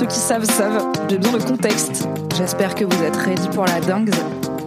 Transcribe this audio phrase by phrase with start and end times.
[0.00, 2.08] Ceux qui savent savent, j'ai besoin de contexte.
[2.34, 4.10] J'espère que vous êtes ready pour la dingue.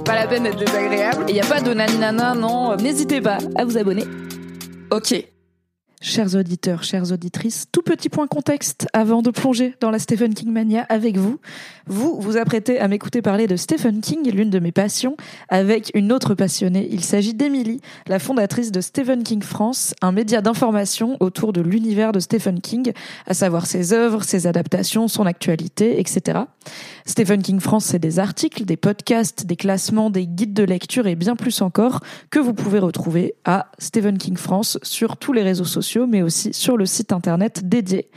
[0.05, 1.25] Pas la peine d'être désagréable.
[1.27, 2.75] Et y a pas de naninana, non.
[2.75, 4.03] N'hésitez pas à vous abonner.
[4.91, 5.32] Ok.
[6.05, 10.51] Chers auditeurs, chères auditrices, tout petit point contexte avant de plonger dans la Stephen King
[10.51, 11.39] mania avec vous.
[11.87, 15.15] Vous vous apprêtez à m'écouter parler de Stephen King, l'une de mes passions,
[15.47, 16.89] avec une autre passionnée.
[16.91, 22.11] Il s'agit d'Emily, la fondatrice de Stephen King France, un média d'information autour de l'univers
[22.11, 22.91] de Stephen King,
[23.25, 26.41] à savoir ses œuvres, ses adaptations, son actualité, etc.
[27.05, 31.15] Stephen King France, c'est des articles, des podcasts, des classements, des guides de lecture et
[31.15, 35.63] bien plus encore que vous pouvez retrouver à Stephen King France sur tous les réseaux
[35.63, 38.09] sociaux, mais aussi sur le site internet dédié.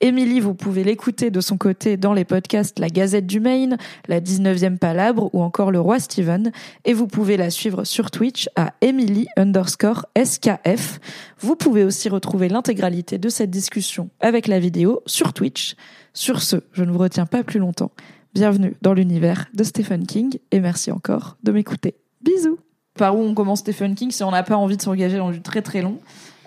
[0.00, 3.76] Émilie, vous pouvez l'écouter de son côté dans les podcasts La Gazette du Maine,
[4.08, 6.52] La 19e Palabre ou encore Le Roi Steven.
[6.84, 11.00] Et vous pouvez la suivre sur Twitch à Emily underscore SKF.
[11.38, 15.74] Vous pouvez aussi retrouver l'intégralité de cette discussion avec la vidéo sur Twitch.
[16.14, 17.92] Sur ce, je ne vous retiens pas plus longtemps.
[18.32, 21.96] Bienvenue dans l'univers de Stephen King et merci encore de m'écouter.
[22.20, 22.58] Bisous
[22.94, 25.42] Par où on commence Stephen King si on n'a pas envie de s'engager dans du
[25.42, 25.98] très très long?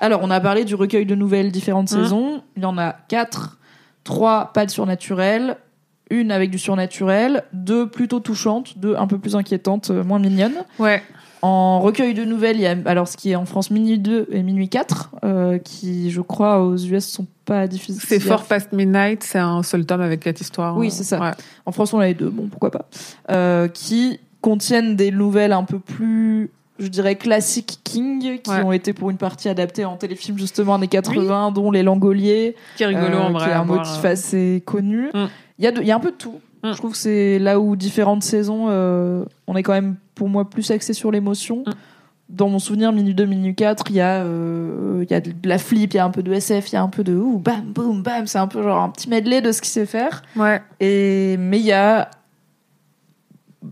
[0.03, 2.03] Alors, on a parlé du recueil de nouvelles différentes Mmh.
[2.03, 2.41] saisons.
[2.57, 3.57] Il y en a quatre.
[4.03, 5.55] Trois pas de surnaturel.
[6.09, 7.43] Une avec du surnaturel.
[7.53, 8.77] Deux plutôt touchantes.
[8.77, 10.65] Deux un peu plus inquiétantes, euh, moins mignonnes.
[10.77, 11.01] Ouais.
[11.41, 14.27] En recueil de nouvelles, il y a alors ce qui est en France Minuit 2
[14.31, 17.99] et Minuit 4, euh, qui je crois aux US sont pas diffusés.
[18.05, 20.77] C'est Fort Past Midnight, c'est un seul tome avec quatre histoires.
[20.77, 21.19] Oui, c'est ça.
[21.19, 21.31] Ouais.
[21.65, 22.85] En France, on a les deux, bon, pourquoi pas.
[23.31, 26.49] Euh, qui contiennent des nouvelles un peu plus,
[26.79, 28.63] je dirais, classiques King, qui Ouais.
[28.63, 32.83] ont été pour une partie adaptées en téléfilm justement années 80, dont Les Langoliers, Qui
[32.83, 33.43] est rigolo euh, en vrai.
[33.45, 34.11] qui est un motif euh.
[34.11, 35.09] assez connu.
[35.13, 35.25] Mm.
[35.59, 36.39] Il y, a de- y a un peu de tout.
[36.63, 36.71] Mm.
[36.71, 40.49] Je trouve que c'est là où différentes saisons, euh, on est quand même, pour moi,
[40.49, 41.63] plus axé sur l'émotion.
[41.67, 41.71] Mm.
[42.29, 45.59] Dans mon souvenir, minute 2, minute 4, il y, a, euh, y a de la
[45.59, 47.37] flip, il y a un peu de SF, il y a un peu de ouh,
[47.37, 48.25] bam, boum, bam.
[48.25, 50.23] C'est un peu genre un petit medley de ce qu'il sait faire.
[50.35, 50.59] Ouais.
[50.79, 52.09] Et, mais il y a,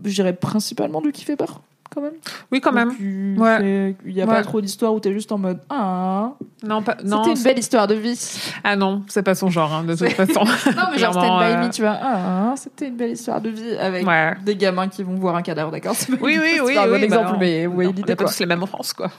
[0.04, 1.62] je dirais principalement du qui fait peur,
[1.92, 2.12] quand même.
[2.50, 2.94] Oui, quand même.
[2.96, 3.94] Tu Ouais.
[4.06, 4.34] Il n'y a Ouais.
[4.34, 6.32] pas trop d'histoires où t'es juste en mode Ah,
[6.66, 7.18] Non, pas, non.
[7.18, 8.18] c'était une c'est- belle histoire de vie.
[8.64, 10.44] Ah non, c'est pas son genre, hein, de toute façon.
[10.76, 11.98] Non, mais genre Stand By euh, Me, tu vois.
[12.02, 14.34] Ah, c'était une belle histoire de vie avec Ouais.
[14.44, 16.74] des gamins qui vont voir un cadavre, d'accord C'est Oui, oui, c'est oui.
[16.74, 18.38] pas un bon oui, exemple, bah, mais vous voyez non, on l'idée, n'a pas tous
[18.40, 19.10] les mêmes en France, quoi.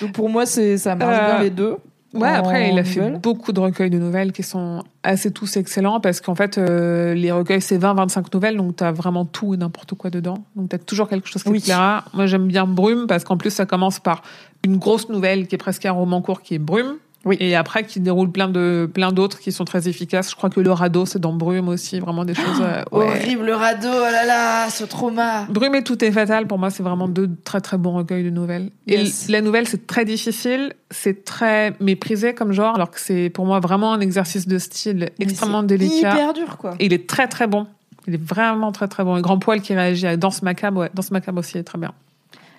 [0.00, 1.76] Donc pour moi, c'est ça marche Euh, bien les deux.
[2.14, 3.18] Ouais, après, il a fait nouvelles.
[3.20, 7.30] beaucoup de recueils de nouvelles qui sont assez tous excellents parce qu'en fait, euh, les
[7.32, 10.38] recueils, c'est 20-25 nouvelles, donc t'as vraiment tout et n'importe quoi dedans.
[10.54, 11.60] Donc t'as toujours quelque chose qui Oui.
[11.60, 12.04] te plaira.
[12.14, 14.22] Moi, j'aime bien Brume parce qu'en plus, ça commence par
[14.64, 16.94] une grosse nouvelle qui est presque un roman court qui est Brume.
[17.26, 17.36] Oui.
[17.40, 20.30] Et après, qui déroule plein de plein d'autres qui sont très efficaces.
[20.30, 22.60] Je crois que le radeau, c'est dans Brume aussi, vraiment des choses.
[22.62, 23.06] euh, ouais.
[23.08, 25.44] Horrible radeau, oh là là, ce trauma.
[25.50, 28.30] Brume et tout est fatal, pour moi, c'est vraiment deux très très bons recueils de
[28.30, 28.70] nouvelles.
[28.86, 29.28] Yes.
[29.28, 33.44] Et la nouvelle, c'est très difficile, c'est très méprisé comme genre, alors que c'est pour
[33.44, 36.12] moi vraiment un exercice de style extrêmement Mais délicat.
[36.14, 36.74] Hyper dur, quoi.
[36.78, 37.66] Et il est très très bon.
[38.06, 39.16] Il est vraiment très très bon.
[39.16, 41.92] Et Grand Poil qui réagit à Danse Macabre, ouais, Danse Macabre aussi est très bien.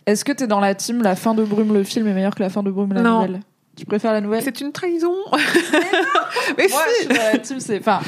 [0.05, 2.44] Est-ce que t'es dans la team la fin de Brume, le film est meilleur que
[2.44, 3.22] la fin de Brume, la Non.
[3.25, 3.39] nouvelle?
[3.78, 4.42] Tu préfères la nouvelle?
[4.44, 5.14] C'est une trahison.
[6.58, 7.00] Mais Moi, je si.
[7.00, 7.79] suis dans la team, c'est.
[7.79, 8.00] Enfin,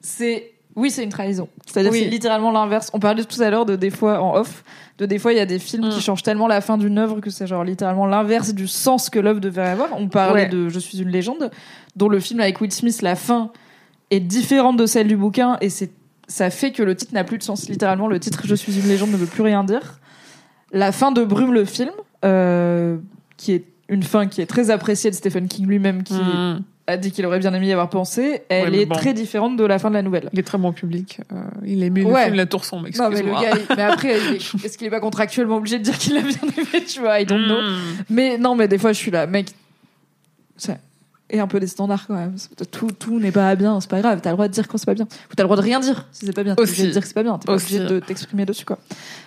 [0.00, 0.52] c'est.
[0.76, 1.48] Oui, c'est une trahison.
[1.66, 2.00] C'est-à-dire Oui.
[2.02, 2.90] c'est littéralement l'inverse.
[2.94, 4.64] On parlait tout à l'heure de des fois en off,
[4.98, 5.90] de des fois il y a des films Mm.
[5.90, 9.20] qui changent tellement la fin d'une œuvre que c'est genre littéralement l'inverse du sens que
[9.20, 9.90] l'œuvre devait avoir.
[9.96, 10.48] On parlait Ouais.
[10.48, 11.52] de Je suis une légende,
[11.94, 13.52] dont le film avec Will Smith, la fin
[14.10, 15.90] est différente de celle du bouquin et c'est
[16.26, 17.68] ça fait que le titre n'a plus de sens.
[17.68, 20.00] Littéralement, le titre Je suis une légende ne veut plus rien dire.
[20.72, 21.90] La fin de Brume, le film,
[22.24, 22.96] euh,
[23.36, 26.62] qui est une fin qui est très appréciée de Stephen King lui-même, qui Mm.
[26.86, 28.94] a dit qu'il aurait bien aimé y avoir pensé, elle Ouais, mais est bon.
[28.94, 30.28] très différente de la fin de la nouvelle.
[30.32, 31.20] Il est très bon public.
[31.32, 31.36] Euh,
[31.66, 32.20] il est mieux Ouais.
[32.20, 33.42] le film La Tour Sombre, Non, mais le excuse-moi.
[33.42, 34.34] gars, il- mais après, est-
[34.64, 37.26] est-ce qu'il est pas contractuellement obligé de dire qu'il l'a bien aimé, tu vois, I
[37.26, 37.60] don't know.
[37.60, 38.04] Mm.
[38.10, 39.48] Mais non, mais des fois, je suis là, mec.
[40.56, 40.78] ça-
[41.34, 42.34] et un peu des standards quand même.
[42.70, 44.20] Tout, tout n'est pas bien, c'est pas grave.
[44.22, 45.04] T'as le droit de dire quand c'est pas bien.
[45.04, 46.54] Ou t'as le droit de rien dire si c'est pas bien.
[46.54, 47.36] T'es obligé de dire que c'est pas bien.
[47.38, 48.78] T'es pas obligé de t'exprimer dessus, quoi.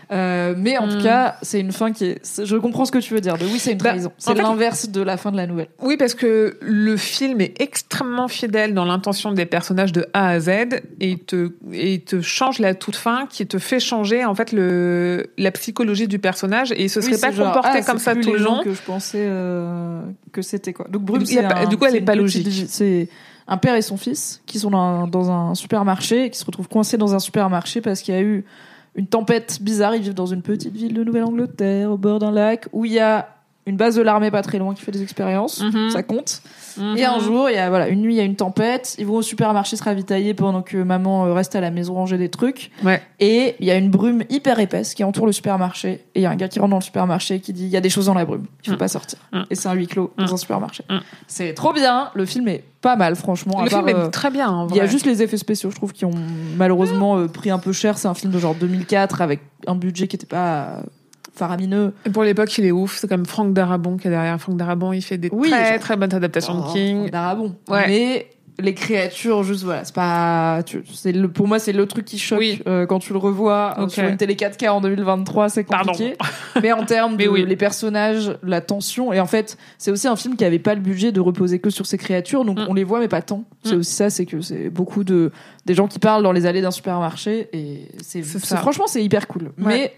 [0.09, 1.03] Euh, mais en tout Hmm.
[1.03, 2.45] cas, c'est une fin qui est.
[2.45, 3.37] Je comprends ce que tu veux dire.
[3.37, 4.11] De oui, c'est une Bah, trahison.
[4.17, 5.67] C'est fait- l'inverse de la fin de la nouvelle.
[5.81, 10.39] Oui, parce que le film est extrêmement fidèle dans l'intention des personnages de A à
[10.39, 14.23] Z et il te, et il te change la toute fin qui te fait changer
[14.23, 17.79] en fait le, la psychologie du personnage et il se serait Oui, pas genre, comporté
[17.81, 18.63] ah, comme ça tout les le gens long.
[18.63, 19.99] que je pensais euh,
[20.31, 20.87] que c'était quoi.
[20.89, 22.47] Donc Brume, a un- du coup, elle c'est pas logique.
[22.67, 23.09] C'est
[23.47, 26.67] un père et son fils qui sont dans, dans un supermarché et qui se retrouvent
[26.67, 28.45] coincés dans un supermarché parce qu'il y a eu
[28.95, 29.95] une tempête bizarre.
[29.95, 32.99] Ils vivent dans une petite ville de Nouvelle-Angleterre au bord d'un lac où il y
[32.99, 33.36] a
[33.67, 35.61] une base de l'armée pas très loin qui fait des expériences.
[35.61, 35.91] Mhm.
[35.91, 36.41] Ça compte.
[36.77, 36.97] Mhm.
[36.97, 38.95] Et un jour, il y a voilà, une nuit, il y a une tempête.
[38.97, 42.17] Ils vont au supermarché se ravitailler pendant que maman euh, reste à la maison ranger
[42.17, 42.71] des trucs.
[42.83, 43.01] Ouais.
[43.19, 45.89] Et il y a une brume hyper épaisse qui entoure le supermarché.
[46.15, 47.69] Et il y a un gars qui rentre dans le supermarché et qui dit il
[47.69, 48.79] y a des choses dans la brume, il faut Mm.
[48.79, 49.19] pas sortir.
[49.33, 49.41] Mm.
[49.49, 50.33] Et c'est un huis clos dans Mm.
[50.33, 50.83] un supermarché.
[51.27, 52.09] C'est trop bien.
[52.13, 53.59] Le film est pas mal, franchement.
[53.59, 54.49] à Le film part, est euh, très bien.
[54.49, 56.11] en il y a juste les effets spéciaux, je trouve, qui ont
[56.57, 57.97] malheureusement euh, pris un peu cher.
[57.97, 60.79] C'est un film de genre 2004 avec un budget qui était pas
[61.37, 61.93] faramineux.
[62.05, 62.97] Et pour l'époque, il est ouf.
[62.97, 64.39] C'est comme Franck Darabon qui est derrière.
[64.39, 67.09] Franck Darabon, il fait des Oui, très genre- très bonnes adaptations Oh, de King.
[67.09, 67.55] Darabon.
[67.69, 67.87] Ouais.
[67.87, 68.27] Mais
[68.59, 70.61] les créatures, juste voilà, c'est pas.
[70.91, 72.59] C'est le, pour moi, c'est le truc qui choque Oui.
[72.65, 73.91] euh, quand tu le revois euh, Ok.
[73.91, 75.91] sur une télé 4K en 2023, c'est Pardon.
[75.91, 76.17] compliqué.
[76.63, 77.45] Mais en termes de oui.
[77.45, 80.81] les personnages, la tension, et en fait, c'est aussi un film qui avait pas le
[80.81, 82.65] budget de reposer que sur ses créatures, donc Mm.
[82.67, 83.43] on les voit mais pas tant.
[83.63, 83.79] C'est Mm.
[83.79, 85.31] aussi ça, c'est que c'est beaucoup de
[85.67, 89.51] des gens qui parlent dans les allées d'un supermarché, et c'est franchement c'est hyper cool.
[89.57, 89.93] Mais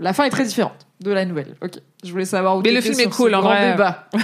[0.00, 1.54] la fin est très différente de la nouvelle.
[1.62, 1.74] Ok,
[2.04, 3.72] je voulais savoir où Mais le film est sur cool, ce en grand vrai.
[3.72, 4.08] débat.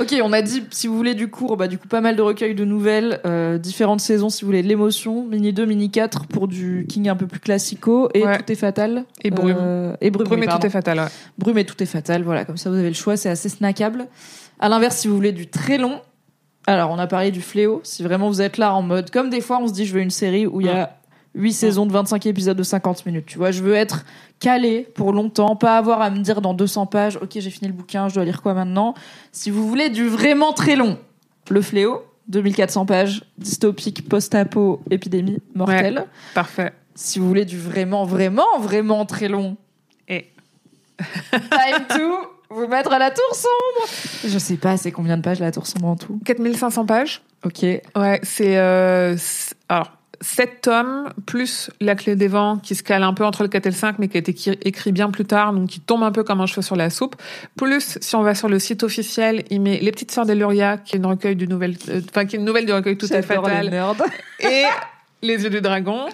[0.00, 2.22] Ok, on a dit, si vous voulez du cours, bah, du coup, pas mal de
[2.22, 6.26] recueils de nouvelles, euh, différentes saisons, si vous voulez de l'émotion, mini 2, mini 4
[6.28, 8.38] pour du King un peu plus classico, et Ouais.
[8.38, 9.04] Tout est fatal.
[9.22, 9.54] Et Brume.
[9.60, 10.98] Euh, et Brume, et tout est fatal.
[10.98, 11.06] ouais.
[11.36, 14.06] Brume et Tout est fatal, voilà, comme ça vous avez le choix, c'est assez snackable.
[14.58, 16.00] À l'inverse, si vous voulez du très long,
[16.66, 19.42] alors on a parlé du fléau, si vraiment vous êtes là en mode, comme des
[19.42, 20.96] fois on se dit je veux une série où il y a
[21.34, 24.04] 8 saisons de 25 épisodes de 50 minutes, tu vois, je veux être
[24.38, 27.74] calé pour longtemps, pas avoir à me dire dans 200 pages, ok j'ai fini le
[27.74, 28.94] bouquin, je dois lire quoi maintenant.
[29.32, 30.98] Si vous voulez du vraiment très long,
[31.48, 36.04] le fléau, 2400 pages, dystopique, post-apo, épidémie, mortelle.
[36.34, 36.72] Parfait.
[36.94, 39.56] Si vous voulez du vraiment, vraiment, vraiment très long,
[40.08, 40.30] Et
[41.32, 43.88] time to vous mettre à la tour sombre.
[44.24, 46.20] Je sais pas, c'est combien de pages la tour sombre en tout?
[46.24, 47.22] 4500 pages.
[47.44, 47.62] Ok.
[47.62, 49.90] Ouais, c'est euh, c'est- alors
[50.22, 53.66] 7 tomes plus La clé des vents qui se cale un peu entre le 4
[53.66, 56.12] et le 5 mais qui a été écrit bien plus tard donc qui tombe un
[56.12, 57.16] peu comme un cheveu sur la soupe.
[57.56, 60.96] Plus si on va sur le site officiel, il met Les petites sœurs d'Eluria qui
[60.96, 63.22] est une recueil du nouvelle euh, enfin qui est une nouvelle du recueil tout les
[63.22, 63.96] fatal nerds.
[64.40, 64.64] et
[65.22, 66.06] Les yeux du dragon.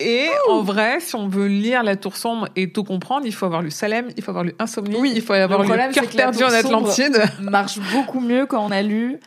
[0.00, 3.46] Et en vrai, si on veut lire La Tour sombre et tout comprendre, il faut
[3.46, 6.08] avoir lu Salem, il faut avoir lu Insomnie, Oui, il faut avoir le lu Cœur
[6.08, 7.22] perdu en Atlantide.
[7.40, 9.18] Marche beaucoup mieux quand on a lu,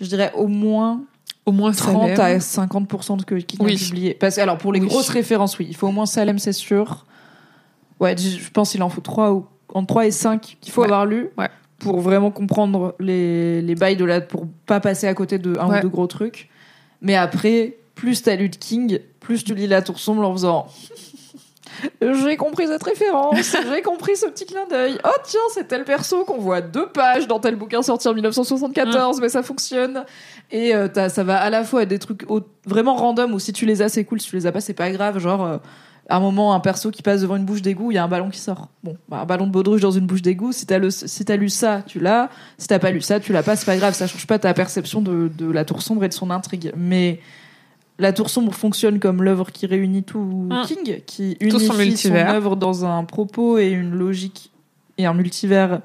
[0.00, 1.00] je dirais au moins
[1.46, 2.36] Au moins 30 Salem.
[2.36, 3.74] à 50% de que qui Oui.
[3.74, 4.14] a publié.
[4.14, 4.86] Parce que, alors pour les Oui.
[4.88, 7.04] grosses références, oui, il faut au moins Salem, c'est sûr.
[8.00, 10.80] Ouais, je je pense qu'il en faut 3 ou entre 3 et 5 qu'il faut
[10.82, 10.86] Ouais.
[10.86, 11.48] avoir lu Ouais.
[11.78, 15.68] pour vraiment comprendre les, les bails de la pour pas passer à côté de un
[15.68, 15.78] Ouais.
[15.78, 16.48] ou deux gros trucs.
[17.02, 20.66] Mais après, plus t'as lu de King, plus tu lis La Tour sombre en faisant
[22.00, 24.98] j'ai compris cette référence, j'ai compris ce petit clin d'œil.
[25.04, 28.16] Oh tiens, c'est tel perso qu'on voit deux pages dans tel bouquin sorti en Mm.
[28.16, 30.04] 1974, mais ça fonctionne.
[30.50, 33.52] Et euh, ça va à la fois être des trucs au- vraiment random où si
[33.52, 35.18] tu les as, c'est cool, si tu les as pas, c'est pas grave.
[35.18, 35.56] Genre, euh,
[36.08, 38.08] à un moment, un perso qui passe devant une bouche d'égout, il y a un
[38.08, 38.68] ballon qui sort.
[38.82, 41.36] Bon, bah, un ballon de baudruche dans une bouche d'égout, si t'as le- si t'as
[41.36, 42.28] lu ça, tu l'as.
[42.58, 43.94] Si t'as pas lu ça, tu l'as pas, c'est pas grave.
[43.94, 46.72] Ça change pas ta perception de, de la tour sombre et de son intrigue.
[46.76, 47.20] Mais
[47.98, 50.18] la tour sombre fonctionne comme l'œuvre qui réunit tout
[50.50, 50.62] Mm.
[50.66, 52.30] King, qui Tout son unifie multivers.
[52.30, 54.50] œuvre dans un propos et une logique
[54.98, 55.80] et un multivers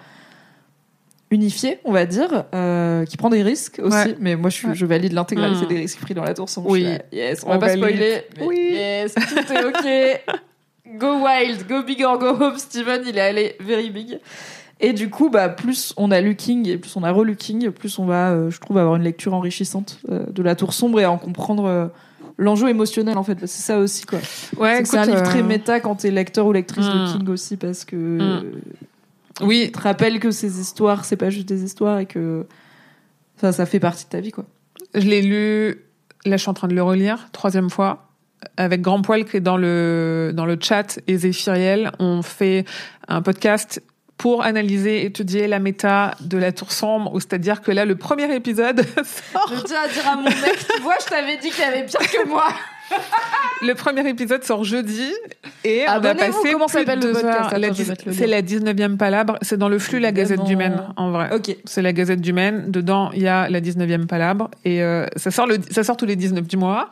[1.32, 3.96] unifié, on va dire, euh, qui prend des risques aussi.
[3.96, 4.16] Ouais.
[4.20, 4.76] Mais moi, je, suis- Ouais.
[4.76, 5.68] je valide l'intégralité Mm.
[5.68, 6.70] des risques pris dans la tour sombre.
[6.72, 6.84] Oui.
[6.84, 8.24] Là, yes, on, On va pas spoiler.
[8.42, 8.58] Oui.
[8.74, 10.40] Yes, tout est ok.
[11.00, 12.58] go wild, go big or go home.
[12.58, 14.20] Steven, il est allé very big.
[14.82, 17.70] Et du coup, bah, plus on a lu King et plus on a relu King,
[17.72, 21.00] plus on va, euh, je trouve, avoir une lecture enrichissante euh, de la tour sombre
[21.02, 21.88] et en comprendre euh,
[22.38, 23.38] l'enjeu émotionnel en fait.
[23.42, 24.20] C'est ça aussi quoi.
[24.58, 27.18] Ouais, C'est un livre très euh, méta quand t'es lecteur ou lectrice de Mm.
[27.18, 28.22] King aussi parce que Mm.
[28.22, 28.42] euh,
[29.42, 32.46] Oui, te rappelle que ces histoires, c'est pas juste des histoires et que
[33.42, 34.46] ça, ça fait partie de ta vie quoi.
[34.96, 35.76] Je l'ai lu,
[36.26, 38.08] là je suis en train de le relire, troisième fois,
[38.56, 41.92] avec Grand Poil qui est dans le, dans le chat et Zéphiriel.
[42.00, 42.64] On fait
[43.10, 43.82] un podcast
[44.20, 48.32] pour analyser, étudier la méta de la Tour Sombre, ou c'est-à-dire que là, le premier
[48.36, 48.86] épisode
[49.34, 49.50] sort.
[49.56, 51.86] Je tiens à dire à mon mec, tu vois, je t'avais dit qu'il y avait
[51.86, 52.50] pire que moi.
[53.62, 55.14] Le premier épisode sort jeudi
[55.64, 59.38] et on a Abonnez-vous, passé comment s'appelle le podcast C'est la 19e palabre.
[59.42, 61.30] C'est dans le flux La Gazette du Maine, en vrai.
[61.34, 61.56] Ok.
[61.66, 62.72] C'est la Gazette du Maine.
[62.72, 66.06] Dedans, il y a la 19e palabre et euh, ça sort le, ça sort tous
[66.06, 66.90] les 19 du mois.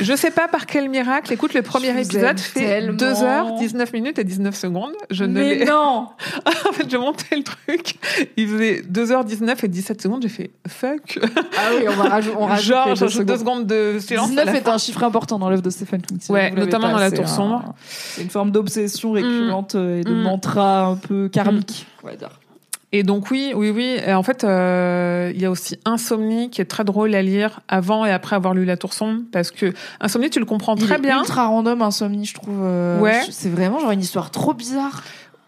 [0.00, 1.32] Je sais pas par quel miracle.
[1.32, 2.96] Écoute, le premier épisode fait tellement.
[2.96, 4.92] 2 heures, 19 minutes et 19 secondes.
[5.10, 6.08] Je ne Mais non
[6.46, 7.96] en fait, je montais le truc.
[8.36, 10.22] Il faisait 2h19 et 17 secondes.
[10.22, 11.18] J'ai fait fuck.
[11.56, 12.36] Ah oui, on va rajouter.
[12.44, 13.66] On rajoute Genre, deux secondes.
[13.66, 14.26] de silence.
[14.26, 16.18] à 19 la est un chiffre important dans l'œuvre de Stephen King.
[16.28, 17.74] Ouais, notamment dans La Tour Sombre.
[18.10, 20.22] C'est une forme d'obsession récurrente euh, et de Mm.
[20.22, 22.30] mantra un peu karmique, on va dire.
[22.92, 23.96] Et donc oui, oui, oui.
[24.06, 27.58] Et en fait, euh, il y a aussi Insomnie qui est très drôle à lire
[27.66, 30.84] avant et après avoir lu La Tour Sombre parce que Insomnie, tu le comprends Il
[30.84, 31.18] très est bien.
[31.20, 32.60] ultra random, Insomnie, je trouve.
[32.62, 33.22] euh, Ouais.
[33.30, 35.02] C'est vraiment genre une histoire trop bizarre.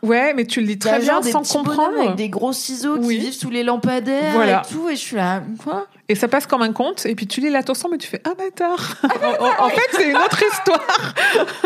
[0.07, 1.99] Ouais, mais tu le lis très T'as bien sans comprendre.
[1.99, 3.17] avec des gros ciseaux Oui.
[3.19, 4.63] qui vivent sous les lampadaires Voilà.
[4.65, 4.89] et tout.
[4.89, 5.87] Et je suis là, quoi?
[6.09, 7.05] Et ça passe comme un conte.
[7.07, 8.97] Et puis tu lis La et tu fais ah bâtard.
[9.05, 11.15] en, en fait, c'est une autre histoire.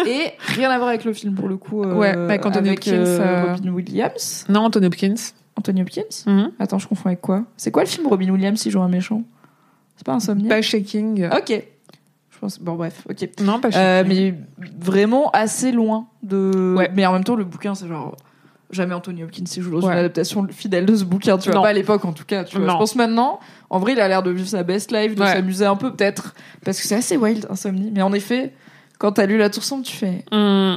[0.06, 1.82] Et rien à voir avec le film pour le coup.
[1.84, 4.46] euh, Ouais, avec Anthony Hopkins, euh, euh, Robin Williams.
[4.48, 5.14] Non, Anthony Hopkins.
[5.56, 6.24] Anthony Hopkins?
[6.26, 6.52] Mhm.
[6.58, 7.44] Attends, je confonds avec quoi?
[7.56, 9.22] C'est quoi le film Robin Williams s'il joue un méchant?
[9.96, 11.28] C'est pas Insomnie Pas Shaking.
[11.36, 11.62] Ok.
[12.30, 12.58] Je pense.
[12.58, 13.28] Bon, bref, ok.
[13.42, 14.08] Non, pas Euh, Shaking.
[14.08, 14.34] mais
[14.80, 16.74] vraiment assez loin de.
[16.78, 16.90] Ouais.
[16.94, 18.16] Mais en même temps, le bouquin, c'est genre.
[18.72, 19.92] Jamais Anthony Hopkins s'il joue dans Ouais.
[19.92, 21.56] une adaptation fidèle de ce bouquin, tu vois.
[21.56, 21.62] Non.
[21.62, 22.44] Pas à l'époque, en tout cas.
[22.44, 22.66] Tu vois.
[22.66, 22.72] Non.
[22.74, 25.32] Je pense maintenant, en vrai, il a l'air de vivre sa best life, de Ouais.
[25.32, 26.34] s'amuser un peu, peut-être.
[26.64, 27.90] Parce que c'est assez wild, Insomnie.
[27.92, 28.52] Mais en effet,
[28.98, 30.24] quand t'as lu La Tour Sombre, tu fais.
[30.30, 30.76] Hmm.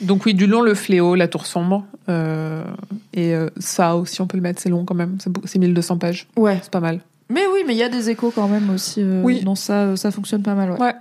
[0.00, 1.84] Donc oui, du long le fléau, La Tour Sombre.
[2.08, 2.62] Euh,
[3.12, 4.60] et euh, ça aussi, on peut le mettre.
[4.60, 5.16] C'est long quand même.
[5.20, 6.26] C'est beau- C'est 1200 pages.
[6.36, 6.58] Ouais.
[6.62, 7.00] C'est pas mal.
[7.30, 9.00] Mais oui, mais il y a des échos quand même aussi.
[9.00, 9.40] euh, Oui.
[9.42, 10.78] Dans ça, ça fonctionne pas mal, ouais.
[10.80, 10.94] Ouais.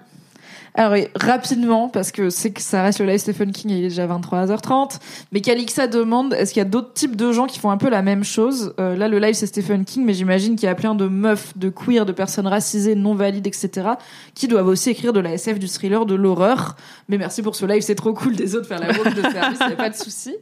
[0.76, 3.86] Alors, et rapidement, parce que c'est que ça reste le live Stephen King et il
[3.86, 5.00] est déjà 23h30,
[5.32, 7.90] mais Calixa demande est-ce qu'il y a d'autres types de gens qui font un peu
[7.90, 8.74] la même chose?
[8.80, 11.56] Euh, Là, le live c'est Stephen King, mais j'imagine qu'il y a plein de meufs,
[11.58, 13.90] de queer, de personnes racisées, non valides, etc.,
[14.34, 16.76] qui doivent aussi écrire de la SF, du thriller, de l'horreur.
[17.08, 19.60] Mais merci pour ce live, c'est trop cool des autres faire la vôtre de service,
[19.60, 20.36] y a pas de souci.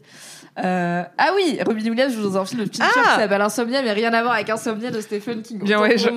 [0.59, 3.81] Euh, ah oui, Robin Williams joue dans un film de Fincher Ah qui s'appelle Insomnia,
[3.81, 5.63] mais rien à voir avec Insomnia de Stephen King.
[5.63, 6.09] Bien, ouais, je-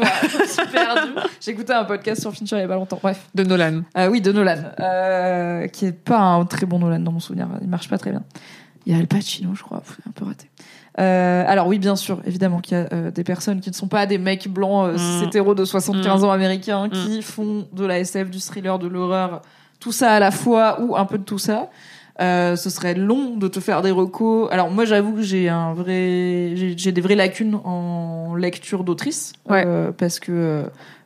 [1.51, 2.99] écouté un podcast sur Fincher il y a pas longtemps.
[3.03, 3.29] Bref.
[3.35, 3.83] De Nolan.
[3.97, 7.49] Euh, oui, de Nolan, euh, qui est pas un très bon Nolan dans mon souvenir.
[7.63, 8.23] Il marche pas très bien.
[8.87, 10.51] Il y a Al Pacino, je crois, Pff, un peu raté.
[11.01, 13.89] Euh, alors oui, bien sûr, évidemment qu'il y a euh, des personnes qui ne sont
[13.89, 17.99] pas des mecs blancs euh, cis hétéros de 75 ans américains qui font de la
[17.99, 19.43] SF, du thriller, de l'horreur,
[19.81, 21.69] tout ça à la fois ou un peu de tout ça.
[22.21, 24.49] Euh, ce serait long de te faire des recos.
[24.53, 29.65] Alors moi, j'avoue que j'ai un vrai, j'ai des vraies lacunes en lecture d'autrice, Ouais.
[29.67, 30.63] euh, parce que euh,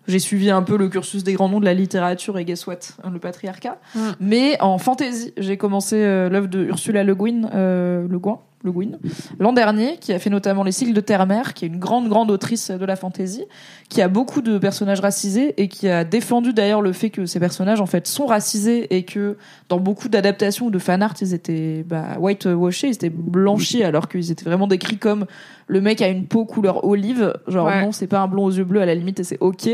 [0.07, 2.77] j'ai suivi un peu le cursus des grands noms de la littérature et guess what,
[3.03, 3.79] hein, le patriarcat.
[3.95, 4.01] Mm.
[4.21, 8.73] Mais en fantasy, j'ai commencé euh, l'œuvre de Ursula Le Guin, euh, Le Guin, Le
[8.73, 8.99] Guin,
[9.39, 12.29] l'an dernier, qui a fait notamment Les cycles de Terre-Mère, qui est une grande, grande
[12.31, 13.45] autrice de la fantasy,
[13.89, 17.39] qui a beaucoup de personnages racisés et qui a défendu d'ailleurs le fait que ces
[17.39, 19.37] personnages, en fait, sont racisés et que
[19.69, 24.09] dans beaucoup d'adaptations ou de fan art, ils étaient bah, whitewashés, ils étaient blanchis alors
[24.09, 25.27] qu'ils étaient vraiment décrits comme
[25.69, 27.81] le mec a une peau couleur olive, genre Ouais.
[27.83, 29.69] non, c'est pas un blond aux yeux bleus à la limite et c'est ok.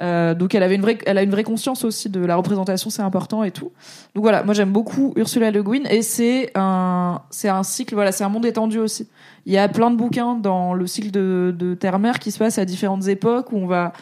[0.00, 2.90] Euh, donc elle avait une vraie, elle a une vraie conscience aussi de la représentation,
[2.90, 3.70] c'est important et tout.
[4.14, 8.10] Donc voilà, moi j'aime beaucoup Ursula Le Guin et c'est un, c'est un cycle, voilà,
[8.10, 9.08] c'est un monde étendu aussi.
[9.46, 12.64] Il y a plein de bouquins dans le cycle de, Terre-Mère qui se passent à
[12.64, 13.92] différentes époques où on va,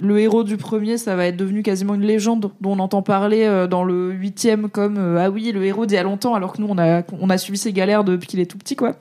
[0.00, 3.44] le héros du premier, ça va être devenu quasiment une légende dont on entend parler
[3.44, 6.54] euh, dans le huitième comme euh, ah oui le héros d'il y a longtemps alors
[6.54, 8.96] que nous on a on a suivi ses galères depuis qu'il est tout petit quoi.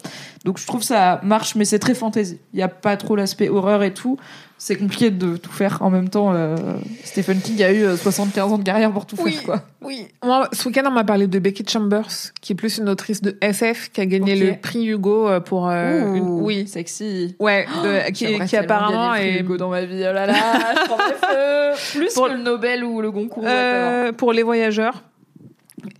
[0.45, 2.39] Donc je trouve ça marche mais c'est très fantasy.
[2.53, 4.17] Il y a pas trop l'aspect horreur et tout.
[4.63, 6.35] C'est compliqué de tout faire en même temps.
[6.35, 6.55] euh,
[7.03, 9.31] Stephen King a eu euh, 75 ans de carrière pour tout Oui.
[9.31, 9.61] faire quoi.
[9.81, 10.07] Oui.
[10.23, 12.05] Moi, ce week-end, on m'a parlé de Becky Chambers,
[12.41, 15.67] qui est plus une autrice de SF, qui a gagné le prix Hugo euh, pour
[15.67, 16.67] euh, une- oui.
[16.67, 17.35] sexy.
[17.39, 20.03] Ouais, de- qui, qui apparemment est Hugo dans ma vie.
[20.07, 21.97] Oh là là, je.
[21.97, 23.43] Plus Pour- que le Nobel ou le Goncourt.
[23.47, 25.01] Euh, pour les voyageurs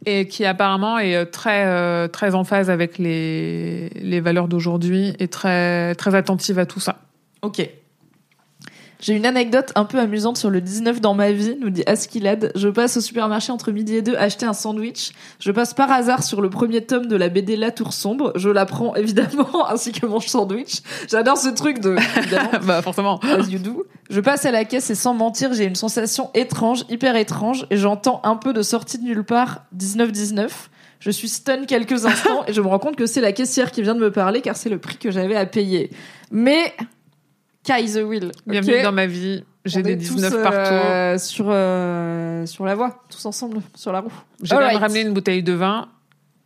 [0.06, 5.16] et qui apparemment est euh, très euh, très en phase avec les les valeurs d'aujourd'hui
[5.18, 6.98] et très très attentive à tout ça.
[7.42, 7.68] Ok.
[9.02, 12.52] J'ai une anecdote un peu amusante sur le 19 dans ma vie, nous dit Askilad.
[12.54, 15.12] Je passe au supermarché entre midi et deux acheter un sandwich.
[15.40, 18.32] Je passe par hasard sur le premier tome de la BD La Tour Sombre.
[18.36, 20.84] Je la prends évidemment, ainsi que mon sandwich.
[21.10, 21.96] J'adore ce truc de...
[22.66, 23.20] bah forcément.
[23.24, 23.86] as you do.
[24.12, 27.78] Je passe à la caisse et sans mentir, j'ai une sensation étrange, hyper étrange, et
[27.78, 30.48] j'entends un peu de sortie de nulle part 19-19.
[31.00, 33.82] Je suis stun quelques instants et je me rends compte que c'est la caissière qui
[33.82, 35.90] vient de me parler car c'est le prix que j'avais à payer.
[36.30, 36.76] Mais
[37.64, 38.32] Kaiser Will.
[38.48, 39.44] Bienvenue dans ma vie.
[39.66, 41.24] J'ai des est 19 tous, euh, partout.
[41.24, 44.12] sur euh, sur la voie, tous ensemble sur la roue.
[44.42, 45.88] J'ai même ramené une bouteille de vin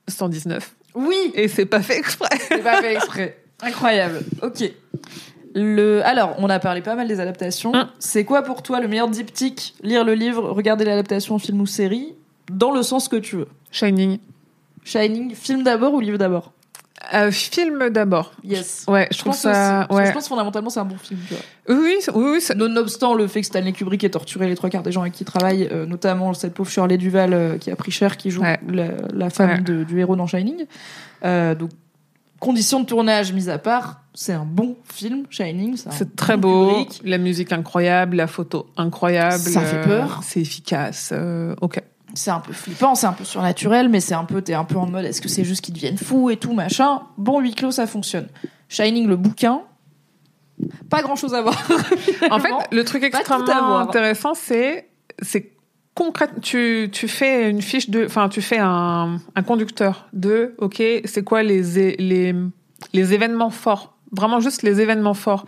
[0.10, 0.76] 119.
[0.96, 2.28] Oui, Et c'est pas fait exprès.
[2.50, 3.38] c'est pas fait exprès.
[3.62, 4.22] Incroyable.
[4.42, 4.70] Ok.
[5.54, 7.74] Le alors, on a parlé pas mal des adaptations.
[7.74, 7.88] Hum.
[8.00, 11.66] C'est quoi pour toi le meilleur diptyque Lire le livre, regarder l'adaptation en film ou
[11.66, 12.14] série,
[12.52, 13.48] dans le sens que tu veux?
[13.72, 14.20] Shining.
[14.84, 16.52] Shining, film d'abord ou livre d'abord?
[17.14, 18.32] Euh, film d'abord.
[18.44, 18.86] Yes.
[18.88, 19.88] Ouais, je trouve pense ça.
[19.92, 20.06] Ouais.
[20.08, 21.20] Je pense fondamentalement c'est un bon film.
[21.28, 21.44] Tu vois.
[21.78, 24.70] Oui, oui, oui, oui, ça- Nonobstant le fait que Stanley Kubrick ait torturé les trois
[24.70, 27.70] quarts des gens avec qui il travaille, euh, notamment cette pauvre Shirley Duval euh, qui
[27.72, 28.60] a pris cher, qui joue Ouais.
[28.68, 29.62] la, la femme Ouais.
[29.62, 30.66] de- du héros dans Shining.
[31.24, 31.70] Euh, donc,
[32.40, 35.78] conditions de tournage mises à part, c'est un bon film, Shining.
[35.90, 36.84] c'est très bon beau.
[36.86, 37.02] Kubrick.
[37.04, 39.38] La musique incroyable, la photo incroyable.
[39.40, 40.22] Ça fait peur.
[40.24, 41.10] C'est efficace.
[41.14, 41.82] euh, ok.
[42.16, 44.78] C'est un peu flippant, c'est un peu surnaturel, mais c'est un peu, t'es un peu
[44.78, 47.02] en mode, est-ce que c'est juste qu'ils deviennent fous et tout, machin.
[47.18, 48.28] Bon, huis clos, ça fonctionne.
[48.70, 49.62] Shining, le bouquin,
[50.90, 51.56] pas grand chose à voir.
[52.32, 54.90] En fait, le truc extrêmement intéressant, c'est
[55.22, 55.52] c'est
[55.94, 56.30] concret.
[56.42, 61.24] Tu tu fais une fiche de, enfin, tu fais un un conducteur de, ok, c'est
[61.24, 62.36] quoi les les
[62.94, 65.46] les événements forts, vraiment juste les événements forts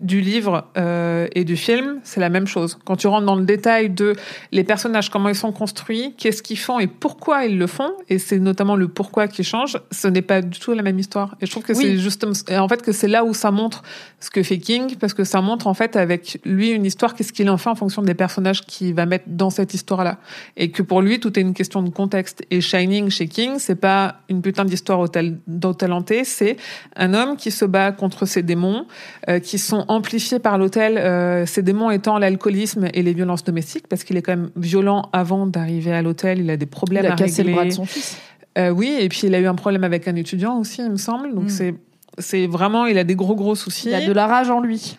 [0.00, 2.78] du livre euh, et du film, c'est la même chose.
[2.84, 4.14] Quand tu rentres dans le détail de
[4.50, 8.18] les personnages, comment ils sont construits, qu'est-ce qu'ils font et pourquoi ils le font, et
[8.18, 11.36] c'est notamment le pourquoi qui change, ce n'est pas du tout la même histoire.
[11.40, 11.82] Et je trouve que Oui.
[11.82, 13.82] c'est justement, en fait, que c'est là où ça montre
[14.18, 17.32] ce que fait King, parce que ça montre en fait avec lui une histoire, qu'est-ce
[17.32, 20.18] qu'il en fait en fonction des personnages qu'il va mettre dans cette histoire-là.
[20.56, 22.44] Et que pour lui, tout est une question de contexte.
[22.50, 26.56] Et Shining chez King, c'est pas une putain d'histoire au talenté, c'est
[26.96, 28.86] un homme qui se bat contre ses démons,
[29.28, 33.86] euh, qui sont amplifiés par l'hôtel, euh, ces démons étant l'alcoolisme et les violences domestiques,
[33.88, 37.08] parce qu'il est quand même violent avant d'arriver à l'hôtel, il a des problèmes Il
[37.08, 37.54] a à cassé le régler.
[37.54, 38.18] bras de son fils.
[38.58, 40.96] Euh, oui, et puis il a eu un problème avec un étudiant aussi, il me
[40.96, 41.34] semble.
[41.34, 41.48] Donc Mm.
[41.48, 41.74] c'est
[42.18, 43.88] c'est vraiment, il a des gros gros soucis.
[43.88, 44.98] Il a de la rage en lui.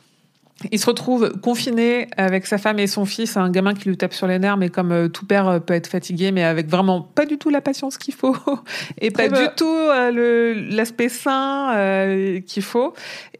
[0.71, 4.13] Il se retrouve confiné avec sa femme et son fils, un gamin qui lui tape
[4.13, 7.01] sur les nerfs, mais comme euh, tout père euh, peut être fatigué, mais avec vraiment
[7.01, 8.35] pas du tout la patience qu'il faut
[9.01, 12.93] et Très pas du tout euh, l'aspect sain euh, qu'il faut,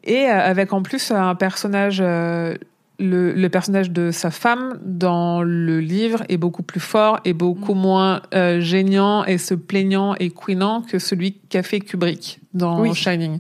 [0.04, 2.00] et euh, avec en plus un personnage.
[2.02, 2.56] euh,
[3.00, 7.38] le, le personnage de sa femme dans le livre est beaucoup plus fort et Mm.
[7.38, 12.80] beaucoup moins euh, gênant et se plaignant et couinant que celui qu'a fait Kubrick dans
[12.82, 12.94] Oui.
[12.94, 13.40] Shining.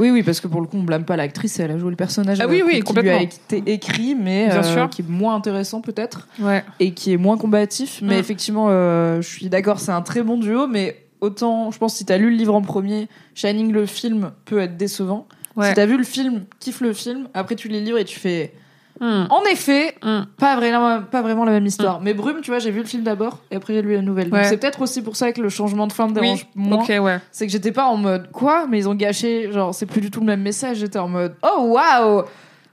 [0.00, 1.96] Oui, oui, parce que pour le coup, on blâme pas l'actrice, elle a joué le
[1.96, 3.18] personnage Ah oui, euh, oui, qui lui complètement.
[3.18, 6.64] a été écrit, mais Bien euh, qui est moins intéressant peut-être Ouais.
[6.80, 8.00] et qui est moins combatif.
[8.02, 8.20] Mais Mm.
[8.20, 12.18] effectivement, je suis d'accord, c'est un très bon duo, mais autant, je pense, si t'as
[12.18, 15.28] lu le livre en premier, Shining le film peut être décevant.
[15.56, 15.68] Ouais.
[15.68, 18.18] Si t'as vu le film, kiffe le film, après tu lis le livre et tu
[18.18, 18.52] fais.
[19.00, 19.24] Hmm.
[19.30, 20.22] En effet, Hmm.
[20.38, 22.00] pas vraiment, pas vraiment la même histoire.
[22.00, 24.30] Mais Brume, tu vois, j'ai vu le film d'abord et après j'ai lu la nouvelle.
[24.30, 26.86] Donc c'est peut-être aussi pour ça que le changement de fin me Oui, dérange moins.
[27.00, 27.18] ouais.
[27.32, 30.10] C'est que j'étais pas en mode quoi, mais ils ont gâché, genre c'est plus du
[30.10, 30.76] tout le même message.
[30.78, 32.22] J'étais en mode oh waouh,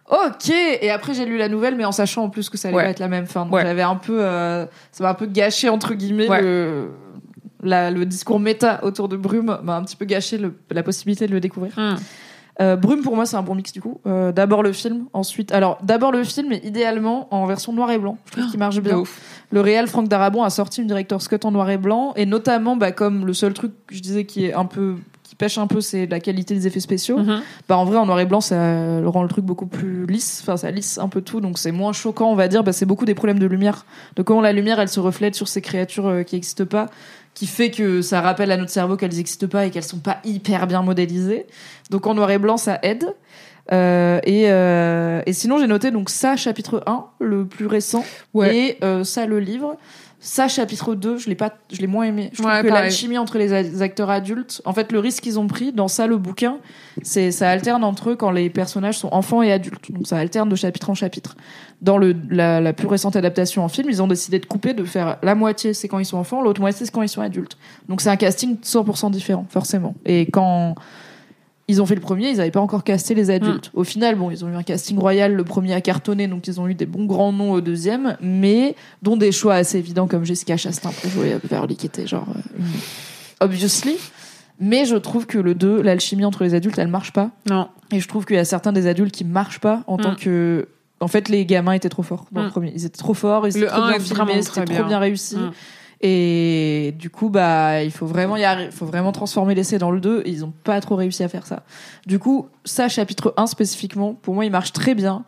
[0.09, 0.49] ok.
[0.81, 2.83] Et après j'ai lu la nouvelle, mais en sachant en plus que ça allait Ouais.
[2.83, 3.45] pas être la même fin.
[3.45, 6.89] Donc j'avais un peu, euh, ça m'a un peu gâché entre guillemets le,
[7.63, 11.25] la- le discours méta autour de Brume m'a un petit peu gâché le- la possibilité
[11.27, 11.73] de le découvrir.
[12.61, 14.01] Euh, Brume pour moi c'est un bon mix du coup.
[14.05, 17.97] Euh, d'abord le film, ensuite alors d'abord le film, mais idéalement en version noir et
[17.97, 18.17] blanc.
[18.25, 19.03] Je trouve qu'il marche bien.
[19.51, 22.75] Le réal Franck Darabon a sorti une director's cut en noir et blanc et notamment
[22.75, 25.67] bah, comme le seul truc que je disais qui est un peu qui pêche un
[25.67, 27.19] peu c'est la qualité des effets spéciaux.
[27.19, 27.41] Mhm.
[27.69, 30.57] Bah en vrai en noir et blanc ça rend le truc beaucoup plus lisse, enfin
[30.57, 32.63] ça lisse un peu tout donc c'est moins choquant on va dire.
[32.63, 33.85] Bah, c'est beaucoup des problèmes de lumière,
[34.17, 36.87] de comment la lumière elle se reflète sur ces créatures euh, qui n'existent pas
[37.39, 40.17] qui fait que ça rappelle à notre cerveau qu'elles n'existent pas et qu'elles sont pas
[40.25, 41.45] hyper bien modélisées.
[41.89, 43.05] Donc en noir et blanc ça aide.
[43.71, 48.53] Euh, et, euh, et sinon j'ai noté donc ça chapitre 1 le plus récent Ouais.
[48.57, 49.77] et euh, ça le livre
[50.21, 52.29] ça chapitre 2 je l'ai pas je l'ai moins aimé.
[52.33, 55.47] Je trouve Ouais, que l'alchimie entre les acteurs adultes en fait le risque qu'ils ont
[55.47, 56.57] pris dans ça le bouquin
[57.03, 59.91] c'est ça alterne entre eux quand les personnages sont enfants et adultes.
[59.91, 61.37] Donc ça alterne de chapitre en chapitre.
[61.81, 64.83] Dans le la, la plus récente adaptation en film ils ont décidé de couper de
[64.83, 67.57] faire la moitié c'est quand ils sont enfants l'autre moitié c'est quand ils sont adultes.
[67.87, 69.95] Donc c'est un casting 100% différent forcément.
[70.05, 70.75] Et quand
[71.69, 73.69] ils ont fait le premier, ils n'avaient pas encore casté les adultes.
[73.73, 76.59] Au final, bon, ils ont eu un casting royal, le premier a cartonné, donc ils
[76.59, 80.25] ont eu des bons grands noms au deuxième, mais dont des choix assez évidents comme
[80.25, 82.61] Jessica Chastain pour jouer Beverly, qui était genre euh,
[83.39, 83.95] obviously.
[84.59, 87.29] Mais je trouve que le 2, l'alchimie entre les adultes, elle marche pas.
[87.49, 87.69] Non.
[87.93, 90.17] Et je trouve qu'il y a certains des adultes qui marchent pas en tant Mm.
[90.17, 90.67] que
[91.01, 92.51] En fait, les gamins étaient trop forts dans le Mm.
[92.51, 92.71] premier.
[92.75, 94.85] Ils étaient trop forts, ils étaient Le trop 1 bien filmés, c'était trop bien.
[94.85, 95.37] bien réussi.
[95.37, 95.51] Mm.
[96.01, 99.99] Et du coup, bah, il faut vraiment y arri- faut vraiment transformer l'essai dans le
[99.99, 100.21] 2.
[100.25, 101.63] Et ils ont pas trop réussi à faire ça.
[102.07, 105.25] Du coup, ça, chapitre 1 spécifiquement, pour moi, il marche très bien.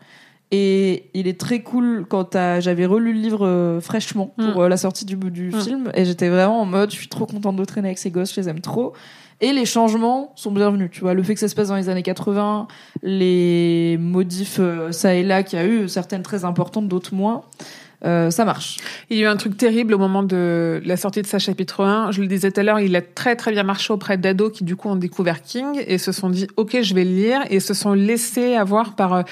[0.54, 4.60] Et il est très cool quand j'avais relu le livre euh, fraîchement pour Mm.
[4.60, 5.60] euh, la sortie du, du Mm.
[5.60, 5.90] film.
[5.94, 8.40] Et j'étais vraiment en mode, je suis trop contente de traîner avec ces gosses, je
[8.40, 8.92] les aime trop.
[9.40, 10.90] Et les changements sont bienvenus.
[10.92, 12.68] Tu vois, le fait que ça se passe dans les années 80,
[13.02, 17.42] les modifs euh, ça et là qu'il y a eu, certaines très importantes, d'autres moins,
[18.04, 18.78] euh, ça marche.
[19.10, 21.84] Il y a eu un truc terrible au moment de la sortie de sa chapitre
[21.84, 22.10] 1.
[22.10, 24.64] Je le disais tout à l'heure, il a très très bien marché auprès d'ados qui
[24.64, 27.60] du coup ont découvert King et se sont dit ok je vais le lire et
[27.60, 29.22] se sont laissés avoir par euh,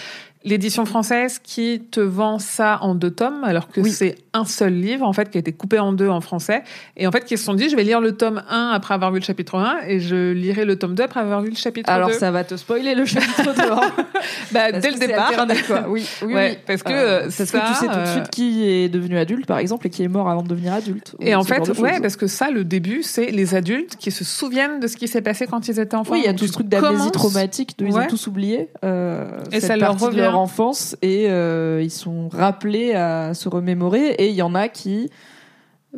[0.44, 3.90] l'édition française qui te vend ça en deux tomes alors que Oui.
[3.90, 6.62] c'est un seul livre en fait qui a été coupé en deux en français
[6.96, 9.10] et en fait qui se sont dit je vais lire le tome 1 après avoir
[9.12, 11.90] vu le chapitre 1 et je lirai le tome 2 après avoir vu le chapitre
[11.90, 12.14] Alors 2.
[12.14, 13.80] ça va te spoiler le chapitre 2 hein.
[14.52, 15.32] bah, dès le départ.
[15.66, 15.84] quoi.
[15.88, 16.58] Oui, oui, Ouais, oui.
[16.66, 18.88] parce que, Euh, euh, parce ça, que tu sais tout de euh, suite qui est
[18.88, 21.14] devenu adulte, par exemple, et qui est mort avant de devenir adulte.
[21.20, 24.80] Et en fait, ouais, parce que ça, le début, c'est les adultes qui se souviennent
[24.80, 26.12] de ce qui s'est passé quand ils étaient enfants.
[26.12, 28.04] Oui, il y a tout ce truc d'amnésie traumatique, de, ils Ouais.
[28.04, 30.20] ont tous oublié euh, Et cette ça leur partie de revient.
[30.20, 34.14] leur enfance et euh, ils sont rappelés à se remémorer.
[34.20, 35.10] Et il y en a qui,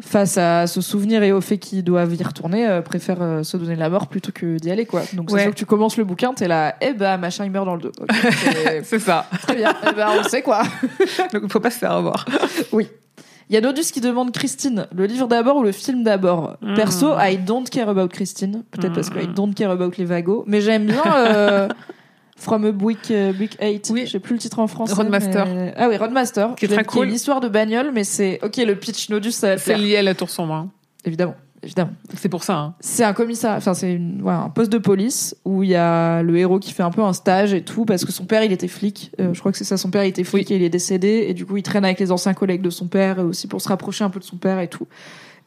[0.00, 3.56] face à ce souvenir et au fait qu'ils doivent y retourner, euh, préfèrent euh, se
[3.58, 5.02] donner la mort plutôt que d'y aller, quoi.
[5.12, 5.42] Donc c'est Ouais.
[5.42, 7.82] sûr que tu commences le bouquin, t'es là, eh ben machin il meurt dans le
[7.82, 7.92] dos.
[8.84, 9.26] C'est- ça.
[9.42, 10.62] Très bien, eh ben on sait quoi.
[11.32, 12.24] Donc, faut pas se faire avoir.
[13.50, 16.56] Il y a Nodus qui demande Christine, le livre d'abord ou le film d'abord?
[16.62, 16.74] Mm.
[16.74, 18.62] Perso, I don't care about Christine.
[18.70, 19.34] Peut-être parce que I Mm.
[19.34, 20.44] don't care about les vagos.
[20.46, 21.68] Mais j'aime bien euh,
[22.42, 23.58] From a euh, Brick 8.
[23.92, 24.02] Oui.
[24.06, 24.94] Je sais plus le titre en français.
[24.94, 25.46] Roadmaster.
[25.46, 26.54] mais- Ah oui, Roadmaster.
[26.56, 27.06] Qui est très cool.
[27.08, 28.40] une histoire de bagnole, mais c'est...
[28.42, 30.54] Ok, le pitch Nodus, ça C'est lié à la tour sombre.
[30.54, 30.70] hein.
[31.04, 31.34] Évidemment.
[31.64, 31.92] Évidemment.
[32.16, 32.56] C'est pour ça.
[32.58, 32.74] hein.
[32.80, 36.36] C'est un commissariat, enfin c'est ouais, un poste de police où il y a le
[36.36, 38.66] héros qui fait un peu un stage et tout parce que son père il était
[38.66, 39.12] flic.
[39.20, 41.26] Euh, je crois que c'est ça, son père il était flic et il est décédé
[41.28, 43.68] et du coup il traîne avec les anciens collègues de son père aussi pour se
[43.68, 44.88] rapprocher un peu de son père et tout.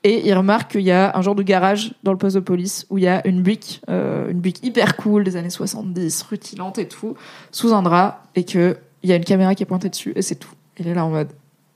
[0.06, 2.86] Et il remarque qu'il y a un genre de garage dans le poste de police
[2.92, 6.78] où il y a une brique, euh, une brique hyper cool des années 70, rutilante
[6.78, 7.16] et tout,
[7.52, 10.22] sous un drap et que il y a une caméra qui est pointée dessus et
[10.22, 10.52] c'est tout.
[10.78, 11.30] Il est là en mode,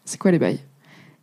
[0.05, 0.59] c'est quoi les bails?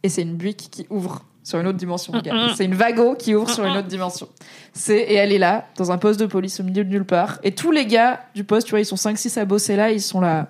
[0.03, 2.13] Et c'est une brique qui ouvre sur une autre dimension.
[2.13, 2.57] regarde.
[2.57, 4.27] C'est une vago qui ouvre sur une autre dimension.
[4.73, 7.39] C'est et elle est là dans un poste de police au milieu de nulle part.
[7.45, 10.03] Et tous les gars du poste, tu vois, ils sont 5-6 à bosser là, ils
[10.03, 10.49] sont là.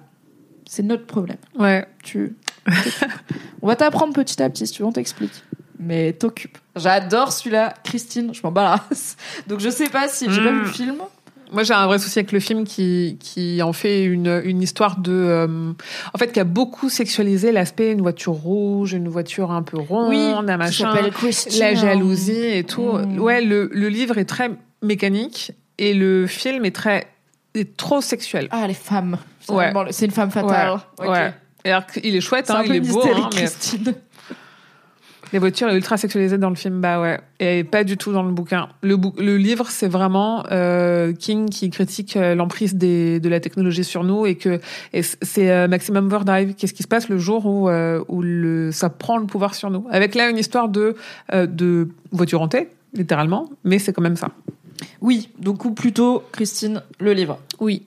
[0.64, 1.36] C'est notre problème.
[1.58, 1.86] Ouais.
[2.02, 2.34] Tu.
[3.60, 5.44] on va t'apprendre petit à petit, si tu veux, on t'explique.
[5.78, 6.58] Mais t'occupe.
[6.74, 8.32] J'adore celui-là, Christine.
[8.34, 8.52] Je m'en.
[9.46, 10.96] Donc je sais pas si j'ai pas vu le film.
[11.52, 14.98] Moi, j'ai un vrai souci avec le film qui, qui en fait une, une histoire
[14.98, 15.12] de.
[15.12, 15.72] euh,
[16.12, 20.12] en fait, qui a beaucoup sexualisé l'aspect une voiture rouge, une voiture un peu ronde,
[20.12, 20.94] un qui machin.
[21.60, 22.92] La jalousie et tout.
[22.92, 23.20] Mm.
[23.20, 24.50] Ouais, le, le livre est très
[24.82, 27.06] mécanique et le film est très.
[27.54, 28.48] est trop sexuel.
[28.50, 29.18] Ah les femmes.
[29.40, 29.72] C'est Ouais.
[29.90, 30.72] C'est une femme fatale.
[30.98, 31.06] Ouais.
[31.06, 31.12] Ok.
[31.12, 31.34] ouais.
[31.64, 33.94] Et alors qu'il est chouette, hein, un il peu est beau, hein, mais Christine.
[35.32, 38.32] Les voitures ultra sexualisée dans le film, bah ouais, et pas du tout dans le
[38.32, 38.68] bouquin.
[38.82, 43.40] Le, bou- le livre, c'est vraiment euh, King qui critique euh, l'emprise des, de la
[43.40, 44.60] technologie sur nous et que
[44.92, 46.54] c'est euh, Maximum Overdrive.
[46.54, 49.70] Qu'est-ce qui se passe le jour où euh, où le ça prend le pouvoir sur
[49.70, 49.86] nous?
[49.90, 50.94] Avec là une histoire de
[51.32, 54.30] euh, de voiture hantée, littéralement, mais c'est quand même ça.
[55.00, 57.38] Oui, donc ou plutôt Christine, le livre.
[57.60, 57.86] Oui.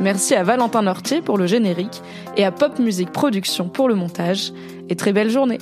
[0.00, 2.02] Merci à Valentin Nortier pour le générique
[2.36, 4.52] et à Pop Music Production pour le montage.
[4.88, 5.58] Et très belle journée.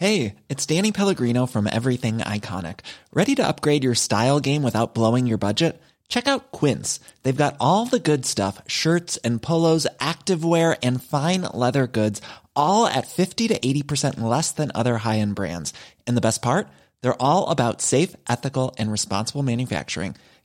[0.00, 2.80] Hey, it's Danny Pellegrino from Everything Iconic.
[3.12, 5.82] Ready to upgrade your style game without blowing your budget?
[6.08, 7.00] Check out Quince.
[7.24, 12.22] They've got all the good stuff shirts and polos, activewear, and fine leather goods,
[12.54, 15.74] all at 50 to 80% less than other high end brands.
[16.06, 16.68] And the best part?
[17.02, 20.14] They're all about safe, ethical, and responsible manufacturing.